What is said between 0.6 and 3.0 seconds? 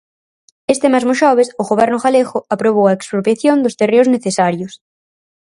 Este mesmo xoves o Goberno galego aprobou a